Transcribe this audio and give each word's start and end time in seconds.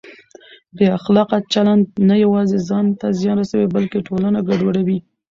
بې 0.77 0.85
اخلاقه 0.97 1.37
چلند 1.53 1.83
نه 2.09 2.15
یوازې 2.23 2.57
ځان 2.69 2.85
ته 2.99 3.07
زیان 3.19 3.37
رسوي 3.41 3.67
بلکه 3.75 3.97
ټولنه 4.07 4.39
ګډوډوي. 4.47 4.97